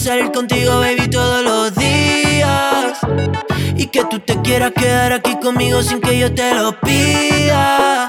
salir 0.09 0.31
contigo, 0.31 0.79
baby, 0.79 1.07
todos 1.07 1.43
los 1.43 1.75
días. 1.75 2.97
Y 3.75 3.85
que 3.85 4.03
tú 4.05 4.19
te 4.19 4.41
quieras 4.41 4.71
quedar 4.75 5.13
aquí 5.13 5.37
conmigo 5.39 5.83
sin 5.83 6.01
que 6.01 6.17
yo 6.17 6.33
te 6.33 6.55
lo 6.55 6.71
pida. 6.79 8.07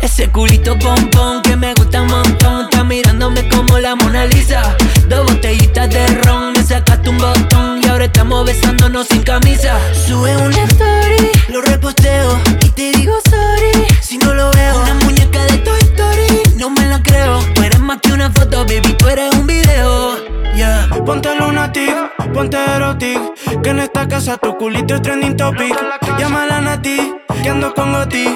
Ese 0.00 0.30
culito 0.30 0.78
pompón 0.78 1.42
que 1.42 1.56
me 1.56 1.74
gusta 1.74 2.00
un 2.00 2.08
montón. 2.08 2.62
Está 2.64 2.84
mirándome 2.84 3.46
como 3.50 3.78
la 3.78 3.96
Mona 3.96 4.24
Lisa. 4.24 4.62
Dos 5.10 5.26
botellitas 5.30 5.90
de 5.90 6.06
ron, 6.22 6.54
me 6.54 6.62
sacaste 6.62 7.10
un 7.10 7.18
botón. 7.18 7.82
Y 7.84 7.88
ahora 7.88 8.06
estamos 8.06 8.46
besándonos 8.46 9.06
sin 9.08 9.22
camisa. 9.22 9.78
Sube 10.06 10.34
una 10.38 10.62
story, 10.72 11.32
lo 11.50 11.60
reposteo. 11.60 12.40
Y 12.62 12.70
te 12.70 12.92
digo 12.92 13.12
sorry 13.28 13.84
si 14.00 14.16
no 14.16 14.32
lo 14.32 14.50
veo. 14.52 14.80
Una 14.80 14.94
muñeca 15.04 15.44
de 15.44 15.58
Toy 15.58 15.80
Story, 15.80 16.42
no 16.56 16.70
me 16.70 16.86
la 16.86 17.02
creo. 17.02 17.40
Tú 17.54 17.62
eres 17.62 17.80
más 17.80 18.00
que 18.00 18.10
una 18.10 18.30
foto, 18.30 18.64
baby, 18.64 18.94
tú 18.98 19.06
eres 19.06 19.34
un 19.34 19.46
video 19.46 20.29
yeah. 20.60 21.04
Ponte 21.04 21.34
lunatic, 21.38 21.94
ponte 22.32 22.58
erotic. 22.76 23.20
Que 23.62 23.70
en 23.70 23.78
esta 23.80 24.06
casa 24.06 24.36
tu 24.36 24.56
culito 24.56 24.94
es 24.94 25.02
trending 25.02 25.36
topic. 25.36 25.74
Llámala 26.18 26.58
a 26.58 26.60
Nati, 26.60 26.98
que 27.42 27.48
ando 27.48 27.72
con 27.74 27.92
Goti. 27.92 28.26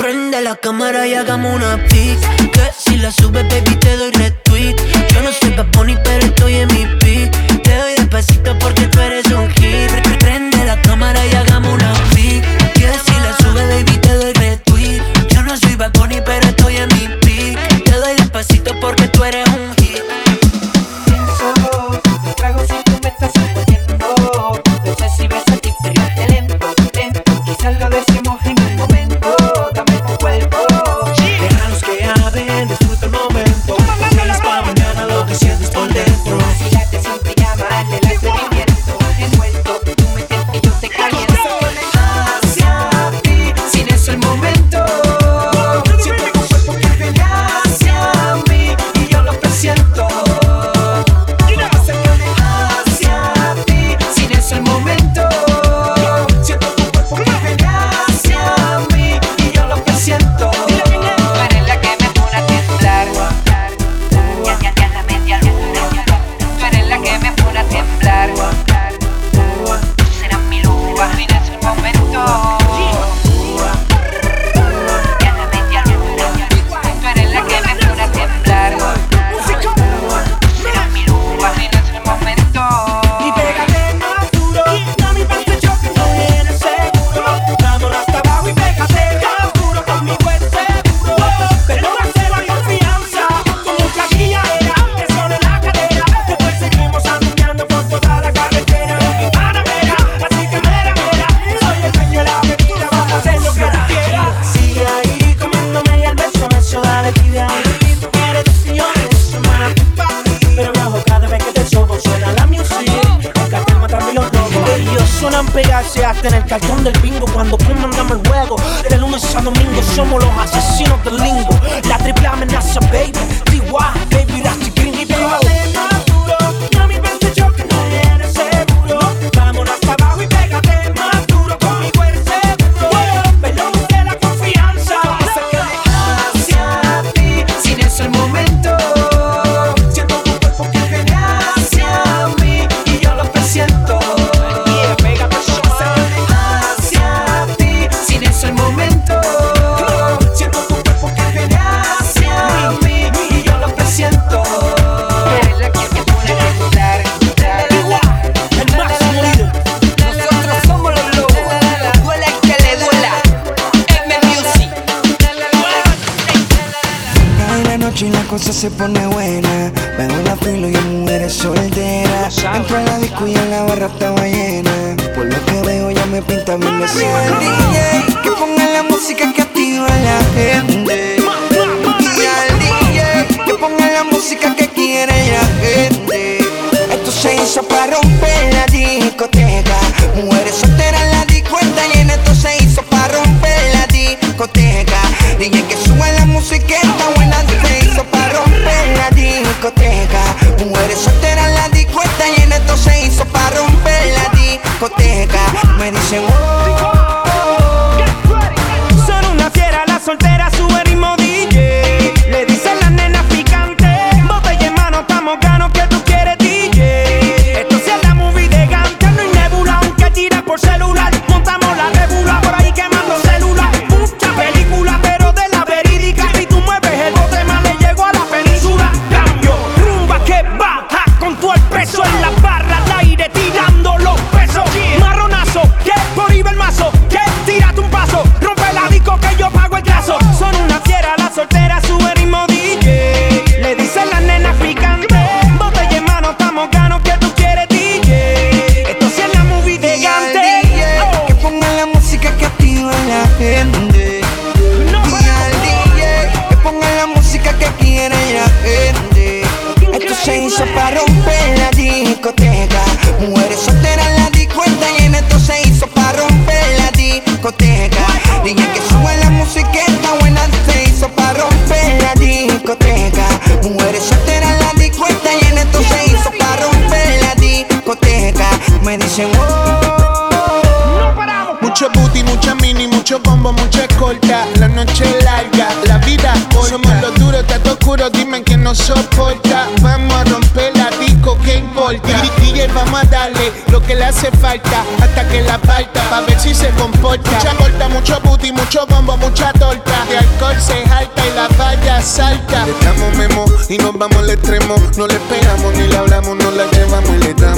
Prende 0.00 0.40
la 0.42 0.56
cámara 0.56 1.06
y 1.06 1.14
hagamos 1.14 1.54
una 1.54 1.76
pic. 1.88 2.18
Que 2.54 2.64
si 2.76 2.96
la 2.96 3.10
subes, 3.10 3.44
baby, 3.48 3.74
te 3.76 3.96
doy 3.96 4.10
retweet. 4.12 4.76
Yo 5.12 5.22
no 5.22 5.30
soy 5.32 5.50
Bad 5.56 5.68
Bunny, 5.72 5.96
pero 6.04 6.26
estoy 6.26 6.54
en 6.56 6.68
mi 6.74 6.84
pic. 7.00 7.30
Te 7.62 7.74
doy 7.76 7.94
despacito 7.96 8.58
porque 8.58 8.86
tú 8.86 9.00
eres 9.00 9.26
un 9.30 9.48
hit. 9.50 9.90
Prende 10.18 10.64
la 10.64 10.80
cámara 10.82 11.24
y 11.26 11.34
hagamos 11.34 11.47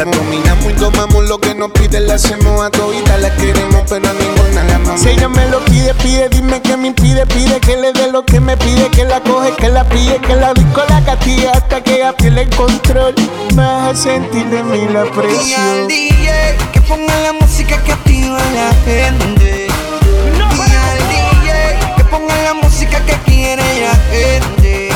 La 0.01 0.07
dominamos 0.07 0.65
y 0.65 0.73
tomamos 0.77 1.29
lo 1.29 1.39
que 1.39 1.55
nos 1.55 1.73
piden, 1.73 2.07
la 2.07 2.15
hacemos 2.15 2.65
a 2.65 2.71
todita, 2.71 3.19
la 3.19 3.37
queremos, 3.37 3.83
pero 3.87 4.09
a 4.09 4.15
ninguna 4.15 4.65
la 4.65 4.79
mamá. 4.79 4.97
Si 4.97 5.11
ella 5.11 5.29
me 5.29 5.47
lo 5.49 5.63
pide, 5.67 5.93
pide, 5.93 6.31
dime 6.31 6.63
que 6.63 6.75
me 6.79 6.89
impide, 6.89 7.27
pide 7.27 7.61
que 7.61 7.77
le 7.77 7.93
dé 7.93 8.11
lo 8.11 8.25
que 8.25 8.41
me 8.41 8.57
pide, 8.57 8.89
que 8.89 9.05
la 9.05 9.21
coge, 9.21 9.53
que 9.59 9.69
la 9.69 9.87
pille, 9.87 10.19
que 10.27 10.37
la 10.37 10.55
disco 10.55 10.81
la 10.89 11.05
castiga 11.05 11.53
hasta 11.53 11.83
que 11.83 11.97
ella 11.97 12.15
pierde 12.15 12.45
el 12.45 12.57
control. 12.57 13.15
Vas 13.53 13.91
a 13.91 13.95
sentir 13.95 14.47
de 14.47 14.63
mí 14.63 14.89
la 14.91 15.05
presión. 15.05 15.45
Y 15.47 15.55
al 15.55 15.89
DJ, 15.89 16.57
que 16.73 16.81
ponga 16.81 17.21
la 17.21 17.33
música 17.35 17.77
que 17.85 17.93
activa 17.93 18.39
la 18.55 18.73
gente. 18.87 19.67
Y 19.67 20.41
al 20.41 21.09
DJ, 21.11 21.95
que 21.99 22.05
ponga 22.05 22.43
la 22.43 22.55
música 22.55 23.05
que 23.05 23.17
quiere 23.31 23.63
la 23.83 23.95
gente. 24.11 24.89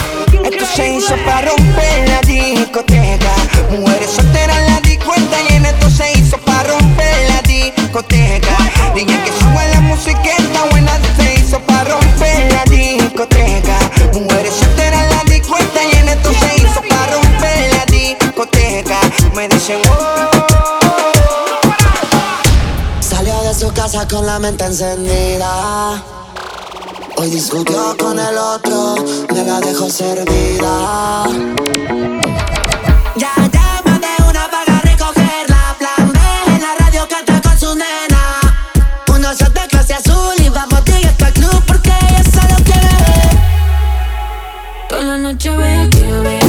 Esto 0.44 0.64
se 0.74 0.94
hizo 0.94 1.14
para 1.26 1.50
romper 1.50 2.08
la 2.08 2.20
discoteca. 2.22 3.34
Mujeres 3.70 4.10
solteras 4.10 4.63
Oh". 19.46 19.50
Salió 23.00 23.42
de 23.42 23.52
su 23.52 23.70
casa 23.74 24.08
con 24.08 24.24
la 24.24 24.38
mente 24.38 24.64
encendida. 24.64 26.02
Hoy 27.16 27.28
discutió 27.30 27.94
con 27.98 28.18
el 28.18 28.38
otro, 28.38 28.94
me 29.34 29.44
la 29.44 29.60
dejó 29.60 29.90
servida. 29.90 31.24
Ya 33.16 33.34
llama 33.52 33.98
de 33.98 34.22
una 34.30 34.50
para 34.50 34.80
recoger 34.80 35.50
la 35.50 35.76
plan 35.78 36.12
en 36.46 36.62
la 36.62 36.74
radio 36.78 37.06
canta 37.06 37.42
con 37.42 37.58
su 37.58 37.74
nena. 37.74 38.40
Uno 39.14 39.34
se 39.34 39.44
de 39.44 39.68
clase 39.68 39.92
azul 39.94 40.34
y 40.38 40.48
vamos 40.48 40.82
directo 40.86 41.26
al 41.26 41.32
club 41.34 41.62
porque 41.66 41.90
ella 41.90 42.24
solo 42.24 42.56
quiere 42.64 42.80
ver. 42.80 43.38
Toda 44.88 45.02
la 45.02 45.18
noche 45.18 45.50
veo 45.50 45.90
que 45.90 46.02
veo. 46.02 46.43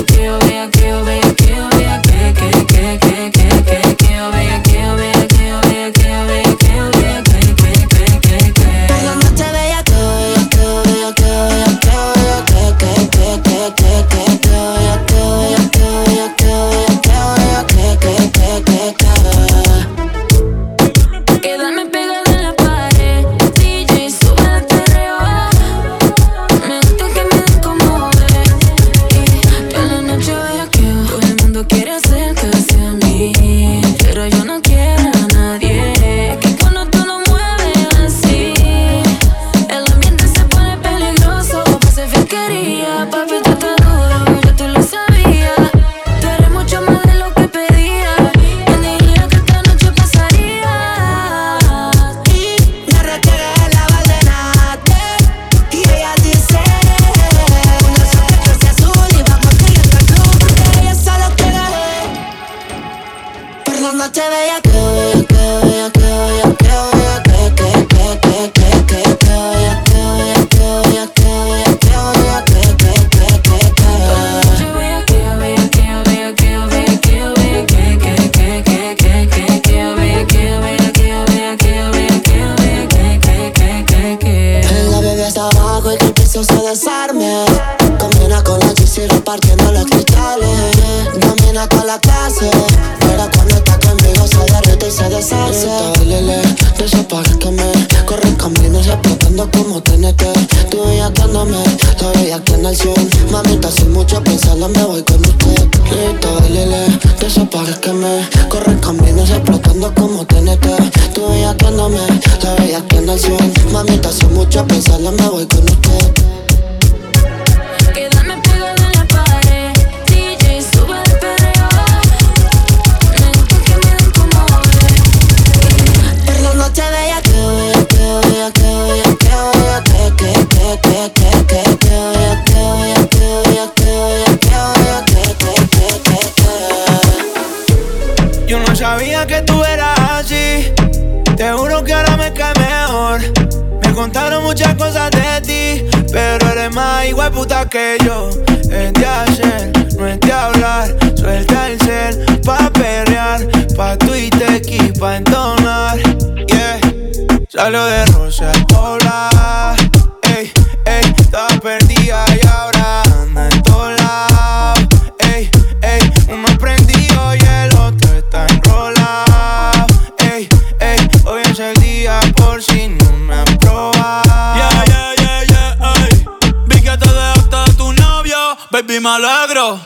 me 179.06 179.12
alegro. 179.12 179.80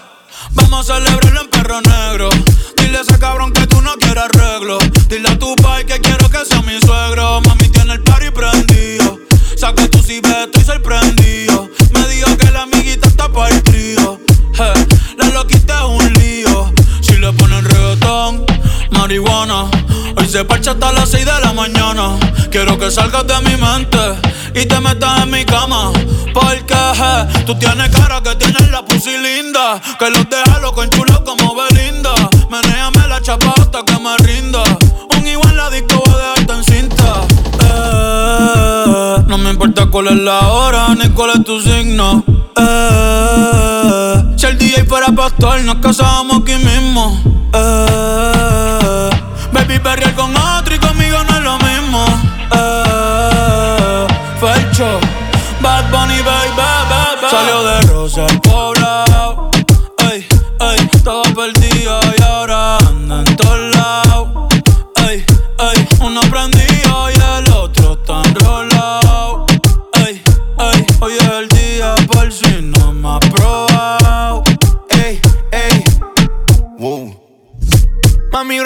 Vamos 0.52 0.90
a 0.90 0.96
celebrarlo 0.96 1.42
en 1.42 1.50
perro 1.50 1.82
negro. 1.82 2.30
Dile 2.78 3.00
a 3.00 3.02
ese 3.02 3.20
cabrón 3.20 3.52
que 3.52 3.68
tú 3.68 3.82
no 3.82 3.96
quieres 3.96 4.24
arreglo. 4.24 4.78
Dile 5.10 5.28
a 5.28 5.38
tu 5.38 5.54
pai 5.58 5.86
que 5.86 6.00
quiero 6.00 6.30
que 6.30 6.46
sea 6.46 6.62
mi 6.62 6.80
suegro. 6.80 7.42
Mami 7.42 7.68
tiene 7.68 7.96
el 7.96 8.02
party 8.02 8.30
prendido. 8.32 9.20
Saca 9.58 9.90
tu 9.90 10.02
cibeto 10.02 10.58
y 10.58 10.64
sorprendido. 10.64 11.70
Me 11.92 12.08
dijo 12.08 12.38
que 12.38 12.50
la 12.52 12.62
amiguita 12.62 13.10
está 13.10 13.30
para 13.30 13.54
el 13.54 13.62
trío. 13.62 14.22
Eh, 14.62 14.74
la 15.18 15.30
loquita 15.30 15.80
es 15.80 15.86
un 15.86 16.14
lío. 16.16 16.74
Si 17.02 17.16
le 17.16 17.32
ponen 17.32 17.64
reggaetón, 17.64 18.46
marihuana. 18.92 19.66
Hoy 20.18 20.28
se 20.28 20.44
parcha 20.44 20.72
hasta 20.72 20.92
las 20.92 21.10
6 21.10 21.26
de 21.26 21.40
la 21.42 21.54
mañana. 21.54 22.18
Quiero 22.52 22.78
que 22.78 22.92
salgas 22.92 23.26
de 23.26 23.40
mi 23.42 23.56
mente 23.56 23.98
y 24.54 24.66
te 24.66 24.80
metas 24.82 25.24
en 25.24 25.32
mi 25.32 25.46
cama. 25.46 25.92
Porque 26.34 26.76
tú 27.46 27.56
tienes 27.56 27.90
cara 27.90 28.22
que 28.22 28.36
tienes 28.36 28.70
la 28.70 28.84
pussy 28.84 29.18
linda. 29.18 29.82
Que 29.98 30.10
los 30.10 30.30
deja 30.30 30.60
loco 30.60 30.84
en 30.84 30.90
chulo 30.90 31.24
como 31.24 31.56
Belinda. 31.56 32.14
Menéame 32.50 33.08
la 33.08 33.22
chapa 33.22 33.54
hasta 33.58 33.84
que 33.84 33.98
me 34.00 34.18
rinda. 34.18 34.64
Un 35.18 35.26
igual 35.26 35.56
la 35.56 35.70
disco 35.70 36.04
voy 36.06 36.16
a 36.16 36.42
dejarte 36.42 36.54
en 36.54 36.64
cinta. 36.66 37.14
Eh, 37.64 39.24
no 39.26 39.38
me 39.38 39.52
importa 39.52 39.86
cuál 39.86 40.08
es 40.08 40.18
la 40.18 40.40
hora 40.50 40.96
ni 40.96 41.10
cuál 41.12 41.32
es 41.36 41.46
tu 41.46 41.62
signo. 41.62 42.26
Eh, 42.58 44.09
si 44.40 44.46
el 44.46 44.58
DJ 44.58 44.86
fuera 44.86 45.08
pastor, 45.12 45.62
nos 45.64 45.76
casábamos 45.80 46.44
aquí 46.44 46.56
mismo. 46.56 47.22
Eh, 47.54 49.10
baby, 49.52 49.80
perrear 49.80 50.16
con 50.16 50.34
otro 50.34 50.69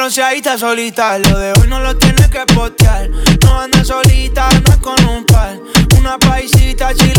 bronceadita 0.03 0.57
solita, 0.57 1.17
lo 1.17 1.39
de 1.39 1.53
hoy 1.53 1.67
no 1.69 1.79
lo 1.79 1.95
tienes 1.95 2.27
que 2.27 2.41
postear. 2.53 3.09
No 3.41 3.61
anda 3.61 3.85
solita, 3.85 4.49
anda 4.49 4.77
con 4.81 5.01
un 5.05 5.23
par. 5.25 5.57
Una 5.97 6.19
paisita, 6.19 6.91
she 6.91 7.13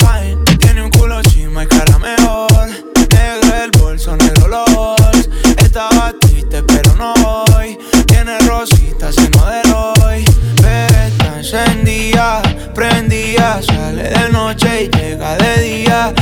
fine. 0.00 0.36
Tiene 0.58 0.82
un 0.82 0.90
culo 0.90 1.22
chima 1.22 1.62
y 1.62 1.68
cara 1.68 1.96
mejor. 2.00 2.68
Negro 3.14 3.54
el 3.62 3.70
bolso, 3.78 4.16
negro 4.16 4.48
los. 4.48 5.28
Estaba 5.58 6.12
triste, 6.20 6.64
pero 6.64 6.96
no 6.96 7.14
hoy. 7.54 7.78
Tiene 8.06 8.36
rositas, 8.40 9.14
seno 9.14 9.46
de 9.46 9.72
hoy. 9.72 10.24
Pero 10.60 10.96
está 10.96 11.38
encendida, 11.38 12.42
prendida. 12.74 13.62
Sale 13.62 14.02
de 14.02 14.28
noche 14.30 14.82
y 14.82 14.96
llega 14.96 15.36
de 15.36 15.62
día. 15.62 16.12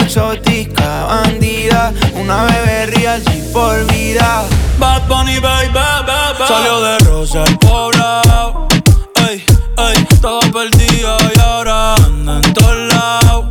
Exótica, 0.00 1.04
bandida. 1.04 1.92
Una 2.14 2.46
bebé 2.46 2.86
real, 2.86 3.22
sí 3.30 3.44
por 3.52 3.86
vida. 3.92 4.44
Bad 4.82 5.06
Bunny, 5.06 5.38
baby, 5.38 5.68
baby. 5.72 6.44
Salió 6.48 6.80
de 6.80 6.98
Rosa 7.04 7.44
el 7.44 7.56
poblado. 7.58 8.66
Ey, 9.28 9.44
ey, 9.78 10.04
todo 10.20 10.40
perdido 10.50 11.16
y 11.36 11.38
ahora 11.38 11.94
anda 11.94 12.40
en 12.42 12.52
todos 12.52 12.76
lados. 12.92 13.44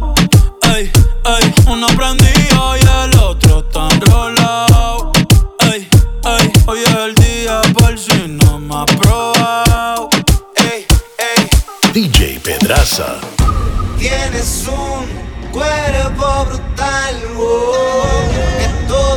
Ey, 0.76 0.92
ey, 1.24 1.54
uno 1.68 1.88
prendido 1.96 2.76
y 2.76 2.82
el 2.82 3.18
otro 3.18 3.60
está 3.60 3.88
enrolado. 3.96 5.14
Ey, 5.72 5.88
ey, 6.26 6.52
hoy 6.66 6.80
es 6.86 6.96
el 6.96 7.16
día 7.16 7.62
por 7.80 7.98
si 7.98 8.28
no 8.28 8.60
me 8.60 8.76
has 8.76 8.94
probado. 8.98 10.10
Ey, 10.58 10.86
ey. 11.18 11.94
DJ 11.94 12.42
Pedraza. 12.44 13.22
Tienes 13.98 14.68
un 14.68 15.50
cuerpo 15.50 16.46
brutal 16.46 17.16
oh, 17.38 18.51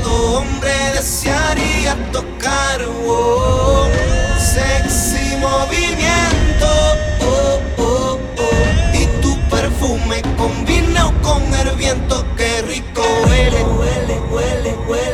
todo 0.05 0.39
hombre 0.39 0.71
desearía 0.95 1.97
tocar. 2.13 2.81
oh. 3.07 3.89
Sexy 4.39 5.37
movimiento 5.37 6.69
oh, 7.21 7.61
oh, 7.79 8.19
oh. 8.39 8.97
y 9.01 9.07
tu 9.23 9.37
perfume 9.49 10.23
combina 10.37 11.11
con 11.23 11.43
el 11.55 11.71
viento. 11.77 12.25
Qué 12.37 12.63
rico 12.63 13.03
huele, 13.27 13.63
huele, 13.65 14.17
huele, 14.31 14.75
huele, 14.89 15.14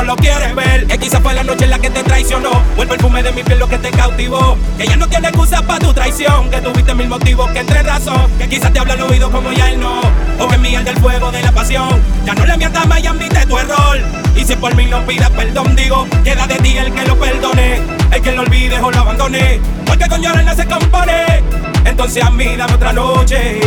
No 0.00 0.14
lo 0.14 0.16
quieres 0.16 0.54
ver. 0.54 0.86
Que 0.86 0.98
quizás 0.98 1.20
fue 1.20 1.34
la 1.34 1.42
noche 1.42 1.64
en 1.64 1.70
la 1.70 1.78
que 1.78 1.90
te 1.90 2.02
traicionó. 2.02 2.50
O 2.76 2.82
el 2.82 2.88
perfume 2.88 3.22
de 3.22 3.32
mi 3.32 3.42
piel 3.42 3.58
lo 3.58 3.68
que 3.68 3.78
te 3.78 3.90
cautivó. 3.90 4.56
Que 4.78 4.86
ya 4.86 4.96
no 4.96 5.08
tiene 5.08 5.28
excusa 5.28 5.62
para 5.62 5.78
tu 5.78 5.92
traición. 5.92 6.50
Que 6.50 6.60
tuviste 6.60 6.94
mil 6.94 7.08
motivos 7.08 7.50
que 7.50 7.60
entre 7.60 7.82
razón. 7.82 8.30
Que 8.38 8.48
quizás 8.48 8.72
te 8.72 8.78
habla 8.78 8.94
al 8.94 9.02
oído 9.02 9.30
como 9.30 9.52
ya 9.52 9.70
él 9.70 9.80
no. 9.80 10.00
O 10.38 10.52
en 10.52 10.62
mí 10.62 10.74
el 10.74 10.84
del 10.84 10.96
fuego 10.96 11.30
de 11.30 11.42
la 11.42 11.52
pasión. 11.52 12.02
Ya 12.24 12.34
no 12.34 12.46
le 12.46 12.56
mientas 12.56 12.86
más 12.86 13.02
y 13.02 13.06
admite 13.06 13.46
tu 13.46 13.58
error. 13.58 13.98
Y 14.36 14.44
si 14.44 14.56
por 14.56 14.74
mí 14.74 14.86
no 14.86 15.04
pidas 15.06 15.30
perdón, 15.30 15.76
digo, 15.76 16.06
queda 16.24 16.46
de 16.46 16.56
ti 16.56 16.78
el 16.78 16.92
que 16.92 17.04
lo 17.04 17.18
perdone. 17.18 17.80
El 18.12 18.22
que 18.22 18.32
lo 18.32 18.42
olvide 18.42 18.80
o 18.80 18.90
lo 18.90 18.98
abandone. 18.98 19.60
Porque 19.86 20.08
con 20.08 20.22
llorar 20.22 20.44
no 20.44 20.54
se 20.54 20.66
compone. 20.66 21.42
Entonces 21.84 22.22
a 22.22 22.30
mí 22.30 22.56
dame 22.56 22.74
otra 22.74 22.92
noche. 22.92 23.60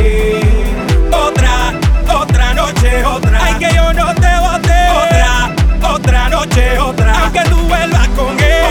Otra, 1.12 1.74
otra 2.12 2.54
noche, 2.54 3.06
otra. 3.06 3.40
Ay, 3.44 3.54
que 3.56 3.76
yo 3.76 3.94
no 3.94 4.14
te 4.16 4.40
bote. 4.40 4.74
Otra, 4.94 5.63
otra 5.84 6.30
noche, 6.30 6.80
otra. 6.80 7.20
Aunque 7.24 7.44
tú 7.50 7.58
vuelvas 7.68 8.08
con 8.10 8.40
él. 8.40 8.64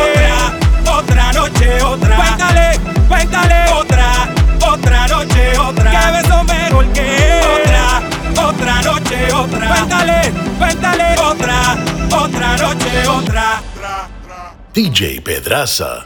Otra, 0.85 0.99
otra 0.99 1.33
noche, 1.33 1.83
otra. 1.83 2.17
Cuéntale, 2.17 2.81
cuéntale. 3.09 3.73
Otra, 3.73 4.29
otra 4.67 5.09
noche, 5.09 5.59
otra. 5.59 5.91
Que 5.91 6.13
beso 6.13 6.45
mejor 6.45 6.87
que 6.93 7.39
él. 7.39 7.45
Otra, 7.55 8.49
otra 8.49 8.83
noche, 8.83 9.33
otra. 9.33 9.69
Cuéntale, 9.69 10.33
cuéntale. 10.59 11.19
Otra, 11.21 11.77
otra 12.11 12.57
noche, 12.57 13.09
otra. 13.09 13.63
DJ 14.73 15.21
Pedraza. 15.21 16.05